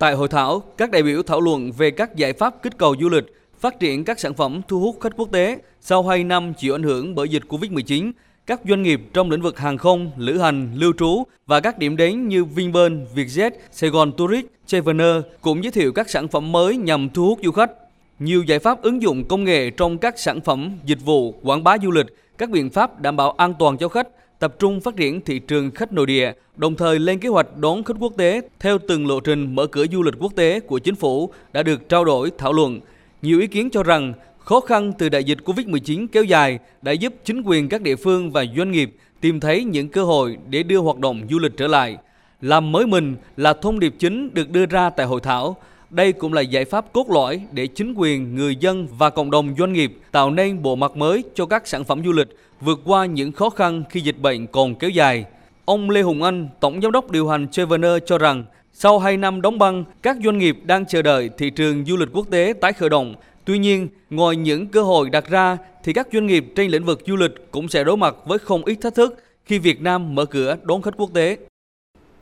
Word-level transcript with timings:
Tại 0.00 0.14
hội 0.14 0.28
thảo, 0.28 0.62
các 0.76 0.90
đại 0.90 1.02
biểu 1.02 1.22
thảo 1.22 1.40
luận 1.40 1.72
về 1.72 1.90
các 1.90 2.16
giải 2.16 2.32
pháp 2.32 2.62
kích 2.62 2.78
cầu 2.78 2.94
du 3.00 3.08
lịch, 3.08 3.24
phát 3.58 3.80
triển 3.80 4.04
các 4.04 4.20
sản 4.20 4.34
phẩm 4.34 4.60
thu 4.68 4.80
hút 4.80 4.96
khách 5.00 5.16
quốc 5.16 5.28
tế 5.32 5.58
sau 5.80 6.02
2 6.02 6.24
năm 6.24 6.54
chịu 6.54 6.74
ảnh 6.74 6.82
hưởng 6.82 7.14
bởi 7.14 7.28
dịch 7.28 7.42
Covid-19. 7.48 8.12
Các 8.46 8.60
doanh 8.68 8.82
nghiệp 8.82 9.00
trong 9.12 9.30
lĩnh 9.30 9.42
vực 9.42 9.58
hàng 9.58 9.78
không, 9.78 10.10
lữ 10.16 10.38
hành, 10.38 10.70
lưu 10.74 10.92
trú 10.98 11.22
và 11.46 11.60
các 11.60 11.78
điểm 11.78 11.96
đến 11.96 12.28
như 12.28 12.44
Vinpearl, 12.44 12.94
Vietjet, 13.14 13.50
Sài 13.72 13.90
Gòn 13.90 14.12
Tourist, 14.16 14.46
Chevener 14.66 15.16
cũng 15.40 15.64
giới 15.64 15.72
thiệu 15.72 15.92
các 15.92 16.10
sản 16.10 16.28
phẩm 16.28 16.52
mới 16.52 16.76
nhằm 16.76 17.08
thu 17.10 17.26
hút 17.26 17.38
du 17.42 17.52
khách. 17.52 17.70
Nhiều 18.18 18.42
giải 18.42 18.58
pháp 18.58 18.82
ứng 18.82 19.02
dụng 19.02 19.24
công 19.24 19.44
nghệ 19.44 19.70
trong 19.70 19.98
các 19.98 20.18
sản 20.18 20.40
phẩm, 20.40 20.78
dịch 20.84 21.04
vụ, 21.04 21.32
quảng 21.42 21.64
bá 21.64 21.76
du 21.82 21.90
lịch, 21.90 22.06
các 22.38 22.50
biện 22.50 22.70
pháp 22.70 23.00
đảm 23.00 23.16
bảo 23.16 23.30
an 23.30 23.54
toàn 23.58 23.78
cho 23.78 23.88
khách, 23.88 24.08
tập 24.40 24.54
trung 24.58 24.80
phát 24.80 24.96
triển 24.96 25.20
thị 25.20 25.38
trường 25.38 25.70
khách 25.70 25.92
nội 25.92 26.06
địa, 26.06 26.32
đồng 26.56 26.74
thời 26.74 26.98
lên 26.98 27.18
kế 27.18 27.28
hoạch 27.28 27.56
đón 27.56 27.84
khách 27.84 27.96
quốc 28.00 28.12
tế 28.16 28.40
theo 28.60 28.78
từng 28.88 29.06
lộ 29.06 29.20
trình 29.20 29.54
mở 29.54 29.66
cửa 29.66 29.86
du 29.92 30.02
lịch 30.02 30.14
quốc 30.18 30.32
tế 30.36 30.60
của 30.60 30.78
chính 30.78 30.94
phủ 30.94 31.32
đã 31.52 31.62
được 31.62 31.88
trao 31.88 32.04
đổi 32.04 32.30
thảo 32.38 32.52
luận. 32.52 32.80
Nhiều 33.22 33.40
ý 33.40 33.46
kiến 33.46 33.70
cho 33.70 33.82
rằng 33.82 34.12
khó 34.38 34.60
khăn 34.60 34.92
từ 34.98 35.08
đại 35.08 35.24
dịch 35.24 35.38
Covid-19 35.44 36.06
kéo 36.12 36.24
dài 36.24 36.58
đã 36.82 36.92
giúp 36.92 37.14
chính 37.24 37.42
quyền 37.42 37.68
các 37.68 37.82
địa 37.82 37.96
phương 37.96 38.30
và 38.30 38.44
doanh 38.56 38.70
nghiệp 38.70 38.96
tìm 39.20 39.40
thấy 39.40 39.64
những 39.64 39.88
cơ 39.88 40.04
hội 40.04 40.36
để 40.48 40.62
đưa 40.62 40.78
hoạt 40.78 40.98
động 40.98 41.22
du 41.30 41.38
lịch 41.38 41.56
trở 41.56 41.66
lại. 41.66 41.96
Làm 42.40 42.72
mới 42.72 42.86
mình 42.86 43.16
là 43.36 43.52
thông 43.52 43.80
điệp 43.80 43.94
chính 43.98 44.34
được 44.34 44.50
đưa 44.50 44.66
ra 44.66 44.90
tại 44.90 45.06
hội 45.06 45.20
thảo. 45.20 45.56
Đây 45.90 46.12
cũng 46.12 46.32
là 46.32 46.40
giải 46.40 46.64
pháp 46.64 46.92
cốt 46.92 47.10
lõi 47.10 47.40
để 47.52 47.66
chính 47.66 47.94
quyền, 47.96 48.34
người 48.34 48.56
dân 48.56 48.88
và 48.98 49.10
cộng 49.10 49.30
đồng 49.30 49.54
doanh 49.58 49.72
nghiệp 49.72 49.98
tạo 50.12 50.30
nên 50.30 50.62
bộ 50.62 50.76
mặt 50.76 50.96
mới 50.96 51.24
cho 51.34 51.46
các 51.46 51.66
sản 51.66 51.84
phẩm 51.84 52.02
du 52.04 52.12
lịch 52.12 52.28
vượt 52.60 52.80
qua 52.84 53.06
những 53.06 53.32
khó 53.32 53.50
khăn 53.50 53.82
khi 53.90 54.00
dịch 54.00 54.18
bệnh 54.18 54.46
còn 54.46 54.74
kéo 54.74 54.90
dài. 54.90 55.24
Ông 55.64 55.90
Lê 55.90 56.02
Hùng 56.02 56.22
Anh, 56.22 56.48
Tổng 56.60 56.80
Giám 56.82 56.92
đốc 56.92 57.10
điều 57.10 57.28
hành 57.28 57.48
Travener 57.48 57.92
cho 58.06 58.18
rằng, 58.18 58.44
sau 58.72 58.98
2 58.98 59.16
năm 59.16 59.40
đóng 59.40 59.58
băng, 59.58 59.84
các 60.02 60.16
doanh 60.24 60.38
nghiệp 60.38 60.58
đang 60.64 60.86
chờ 60.86 61.02
đợi 61.02 61.30
thị 61.38 61.50
trường 61.50 61.84
du 61.84 61.96
lịch 61.96 62.08
quốc 62.12 62.26
tế 62.30 62.52
tái 62.60 62.72
khởi 62.72 62.88
động. 62.88 63.14
Tuy 63.44 63.58
nhiên, 63.58 63.88
ngoài 64.10 64.36
những 64.36 64.66
cơ 64.66 64.82
hội 64.82 65.10
đặt 65.10 65.30
ra, 65.30 65.56
thì 65.84 65.92
các 65.92 66.08
doanh 66.12 66.26
nghiệp 66.26 66.46
trên 66.56 66.70
lĩnh 66.70 66.84
vực 66.84 67.02
du 67.06 67.16
lịch 67.16 67.50
cũng 67.50 67.68
sẽ 67.68 67.84
đối 67.84 67.96
mặt 67.96 68.16
với 68.26 68.38
không 68.38 68.64
ít 68.64 68.74
thách 68.74 68.94
thức 68.94 69.22
khi 69.44 69.58
Việt 69.58 69.80
Nam 69.80 70.14
mở 70.14 70.24
cửa 70.24 70.56
đón 70.62 70.82
khách 70.82 70.96
quốc 70.96 71.10
tế. 71.14 71.36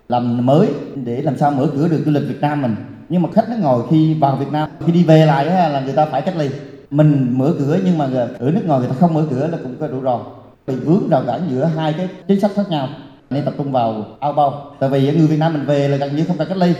Làm 0.08 0.46
mới 0.46 0.68
để 0.94 1.22
làm 1.22 1.36
sao 1.36 1.50
mở 1.50 1.70
cửa 1.74 1.88
được 1.88 2.02
du 2.06 2.10
lịch 2.10 2.28
Việt 2.28 2.38
Nam 2.40 2.62
mình. 2.62 2.74
Nhưng 3.08 3.22
mà 3.22 3.28
khách 3.34 3.48
nước 3.48 3.56
ngoài 3.60 3.78
khi 3.90 4.14
vào 4.14 4.36
Việt 4.36 4.52
Nam, 4.52 4.68
khi 4.86 4.92
đi 4.92 5.04
về 5.04 5.26
lại 5.26 5.44
là 5.44 5.82
người 5.84 5.94
ta 5.94 6.06
phải 6.06 6.22
cách 6.22 6.36
ly. 6.36 6.48
Mình 6.90 7.26
mở 7.38 7.54
cửa 7.58 7.78
nhưng 7.84 7.98
mà 7.98 8.04
ở 8.38 8.50
nước 8.50 8.62
ngoài 8.66 8.80
người 8.80 8.88
ta 8.88 8.94
không 9.00 9.14
mở 9.14 9.26
cửa 9.30 9.46
là 9.46 9.58
cũng 9.62 9.76
có 9.80 9.88
đủ 9.88 10.00
rồi 10.00 10.20
bị 10.66 10.74
vướng 10.74 11.08
rào 11.10 11.22
cản 11.26 11.40
giữa 11.50 11.64
hai 11.64 11.94
cái 11.96 12.08
chính 12.28 12.40
sách 12.40 12.50
khác 12.54 12.62
nhau 12.70 12.88
nên 13.30 13.44
tập 13.44 13.54
trung 13.58 13.72
vào 13.72 14.18
outbound 14.28 14.56
tại 14.80 14.90
vì 14.90 15.00
người 15.00 15.26
Việt 15.26 15.38
Nam 15.38 15.52
mình 15.52 15.66
về 15.66 15.88
là 15.88 15.96
gần 15.96 16.16
như 16.16 16.24
không 16.24 16.38
cần 16.38 16.48
cách 16.48 16.58
ly. 16.58 16.72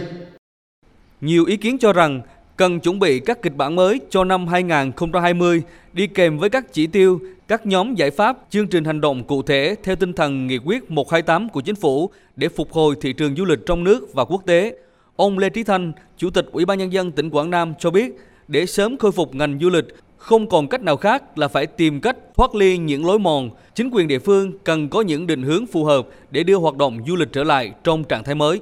Nhiều 1.21 1.45
ý 1.45 1.57
kiến 1.57 1.79
cho 1.79 1.93
rằng 1.93 2.21
cần 2.57 2.81
chuẩn 2.81 2.99
bị 2.99 3.21
các 3.21 3.43
kịch 3.43 3.57
bản 3.57 3.77
mới 3.77 4.01
cho 4.11 4.25
năm 4.25 4.47
2020 4.47 5.63
đi 5.93 6.07
kèm 6.07 6.39
với 6.39 6.51
các 6.51 6.73
chỉ 6.73 6.87
tiêu, 6.87 7.21
các 7.49 7.67
nhóm 7.67 7.95
giải 7.95 8.11
pháp, 8.11 8.39
chương 8.51 8.67
trình 8.67 8.85
hành 8.85 9.01
động 9.01 9.25
cụ 9.25 9.43
thể 9.43 9.75
theo 9.83 9.97
tinh 9.97 10.13
thần 10.13 10.47
nghị 10.47 10.59
quyết 10.59 10.91
128 10.91 11.49
của 11.49 11.61
chính 11.61 11.75
phủ 11.75 12.11
để 12.37 12.49
phục 12.49 12.73
hồi 12.73 12.95
thị 13.01 13.13
trường 13.13 13.37
du 13.37 13.45
lịch 13.45 13.59
trong 13.67 13.85
nước 13.85 14.15
và 14.15 14.25
quốc 14.25 14.43
tế. 14.47 14.75
Ông 15.19 15.39
Lê 15.39 15.49
Trí 15.49 15.63
Thanh, 15.65 15.93
Chủ 16.17 16.31
tịch 16.31 16.47
Ủy 16.53 16.65
ban 16.65 16.79
nhân 16.79 16.93
dân 16.93 17.13
tỉnh 17.13 17.31
Quảng 17.31 17.51
Nam 17.51 17.75
cho 17.79 17.91
biết, 17.91 18.17
để 18.49 18.67
sớm 18.67 18.97
khôi 18.97 19.13
phục 19.13 19.35
ngành 19.35 19.59
du 19.61 19.71
lịch, 19.71 19.85
không 20.17 20.49
còn 20.49 20.69
cách 20.69 20.83
nào 20.83 20.97
khác 20.97 21.39
là 21.39 21.49
phải 21.49 21.67
tìm 21.67 22.01
cách 22.01 22.17
thoát 22.37 22.55
ly 22.55 22.79
những 22.79 23.07
lối 23.07 23.19
mòn. 23.19 23.51
Chính 23.75 23.91
quyền 23.93 24.09
địa 24.09 24.19
phương 24.19 24.53
cần 24.65 24.89
có 24.89 25.01
những 25.01 25.27
định 25.27 25.43
hướng 25.43 25.67
phù 25.67 25.85
hợp 25.85 26.07
để 26.31 26.43
đưa 26.43 26.57
hoạt 26.57 26.77
động 26.77 26.99
du 27.07 27.17
lịch 27.17 27.33
trở 27.33 27.45
lại 27.45 27.73
trong 27.85 28.05
trạng 28.05 28.25
thái 28.25 28.35
mới. 28.35 28.61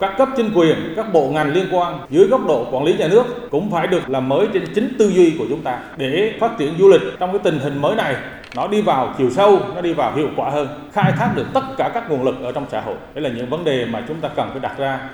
Các 0.00 0.14
cấp 0.18 0.28
chính 0.36 0.50
quyền, 0.54 0.76
các 0.96 1.12
bộ 1.12 1.30
ngành 1.30 1.52
liên 1.52 1.66
quan 1.72 1.98
dưới 2.10 2.26
góc 2.26 2.46
độ 2.46 2.66
quản 2.70 2.84
lý 2.84 2.94
nhà 2.98 3.08
nước 3.08 3.24
cũng 3.50 3.70
phải 3.70 3.86
được 3.86 4.10
làm 4.10 4.28
mới 4.28 4.46
trên 4.52 4.64
chính 4.74 4.94
tư 4.98 5.10
duy 5.10 5.34
của 5.38 5.46
chúng 5.48 5.62
ta 5.62 5.80
để 5.96 6.32
phát 6.40 6.58
triển 6.58 6.74
du 6.78 6.88
lịch 6.88 7.02
trong 7.18 7.32
cái 7.32 7.40
tình 7.44 7.58
hình 7.58 7.78
mới 7.82 7.96
này 7.96 8.16
nó 8.56 8.68
đi 8.68 8.82
vào 8.82 9.14
chiều 9.18 9.30
sâu, 9.30 9.60
nó 9.74 9.80
đi 9.80 9.92
vào 9.92 10.16
hiệu 10.16 10.28
quả 10.36 10.50
hơn, 10.50 10.68
khai 10.92 11.12
thác 11.12 11.32
được 11.36 11.46
tất 11.54 11.62
cả 11.76 11.90
các 11.94 12.10
nguồn 12.10 12.24
lực 12.24 12.34
ở 12.42 12.52
trong 12.52 12.66
xã 12.70 12.80
hội. 12.80 12.94
Đây 13.14 13.22
là 13.22 13.30
những 13.30 13.50
vấn 13.50 13.64
đề 13.64 13.86
mà 13.86 14.04
chúng 14.08 14.20
ta 14.20 14.28
cần 14.28 14.48
phải 14.50 14.60
đặt 14.60 14.78
ra 14.78 15.08